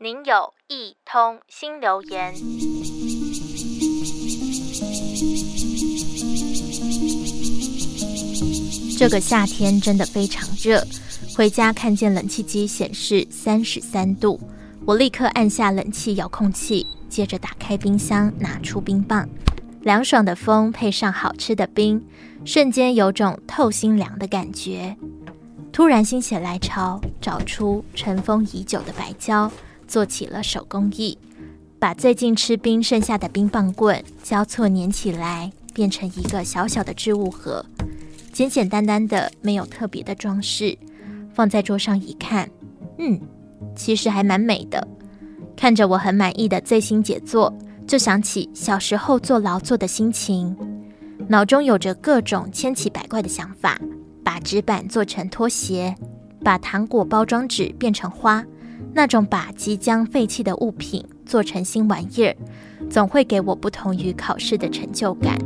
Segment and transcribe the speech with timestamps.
[0.00, 2.32] 您有一通新留言。
[8.96, 10.86] 这个夏天真的非常热，
[11.36, 14.40] 回家看见冷气机显示三十三度，
[14.86, 19.28] 我立刻按下冷气遥控器，接着打开冰箱，拿出冰棒，
[19.80, 22.00] 凉爽的风配上好吃的冰，
[22.44, 24.96] 瞬间有种透心凉的感觉。
[25.72, 29.50] 突然心血来潮，找出尘封已久的白胶，
[29.88, 31.18] 做起了手工艺，
[31.78, 37.64] 把最近吃冰剩下的冰棒棍交错粘起来，变成一个小小的置物盒。
[38.32, 40.78] 简简单单的，没有特别的装饰，
[41.34, 42.48] 放在桌上一看，
[42.98, 43.18] 嗯，
[43.74, 44.86] 其实还蛮美的。
[45.56, 47.52] 看着我很满意的最新杰作，
[47.86, 50.56] 就想起小时候做劳作的心情，
[51.26, 53.80] 脑中有着各种千奇百怪的想法：
[54.22, 55.96] 把纸板做成拖鞋，
[56.44, 58.44] 把糖果包装纸变成花，
[58.98, 62.36] 那种把即将废弃的物品做成新玩意儿，
[62.90, 65.38] 总会给我不同于考试的成就感。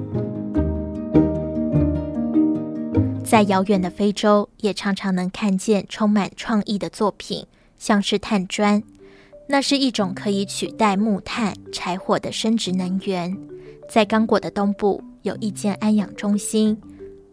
[3.22, 8.82] 在遥远的非洲，也常常能看见充满创意的作品，像是炭砖。
[9.46, 13.36] 那是一种可以取代木炭、柴火的生质能源。
[13.86, 16.80] 在刚果的东部，有一间安养中心，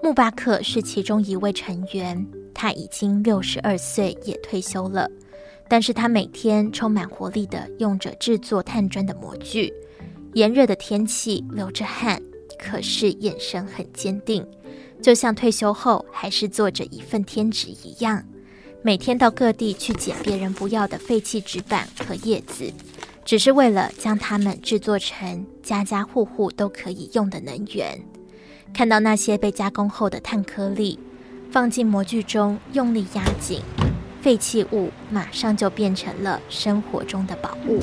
[0.04, 2.28] 穆巴克是其中一位成员。
[2.54, 5.09] 他已经六十二岁，也退休了，
[5.70, 9.72] 但是他每天充满活力地用着制作碳砖的模具。
[10.34, 12.22] 炎热的天气，流着汗，
[12.58, 14.45] 可是眼神很坚定。
[15.02, 18.23] 就像退休后还是做着一份天职一样，
[18.81, 22.73] 每天到各地去捡别人不要的废弃纸板和叶子，
[23.23, 28.04] 只是为了将它们制作成家家户户都可以用的能源。
[28.73, 31.00] 看到那些被加工后的碳颗粒，
[31.50, 33.61] 放进模具中，用力压紧，
[34.22, 37.80] 废弃物马上就变成了生活中的宝物。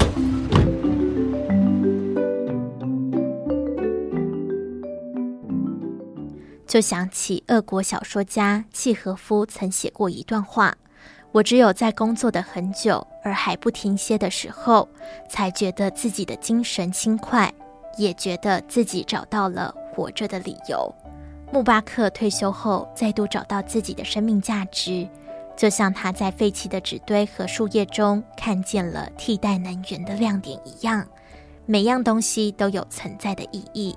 [6.66, 10.76] 就想起俄国小说家契诃夫曾写过一段话
[11.32, 14.86] ：“我只有在工作的很久而还不停歇的时候，
[15.30, 17.50] 才觉得自己的精神轻快，
[17.96, 20.92] 也觉得自己找到了活着的理由。”
[21.50, 25.08] 穆巴克退休后再度找到自己的生命价值，
[25.56, 31.06] 就像他在废弃的纸堆和树叶中看见了替代能源的亮点一样，
[31.64, 33.96] 每样东西都有存在的意义。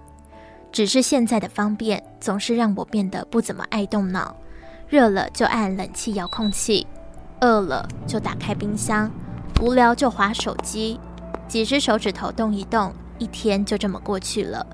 [0.72, 4.36] 只是现在的方便总是让我变得不怎么爱动脑，
[4.88, 6.88] 热了就按冷气遥控器，
[7.42, 9.12] 饿了就打开冰箱，
[9.62, 11.00] 无聊就划手机，
[11.48, 14.66] 几只手指头动一动，一天就这么过去了。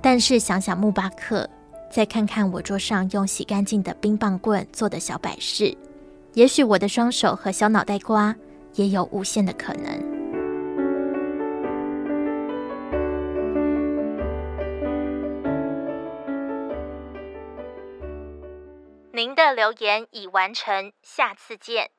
[0.00, 1.48] 但是想想穆巴克，
[1.90, 5.76] 再看看我桌上用洗干净的冰棒棍做的小摆饰，
[6.34, 8.34] 也许我的双手和小脑袋瓜
[8.74, 9.84] 也有无限的可能。
[19.12, 21.90] 您的留言已完成，下次见。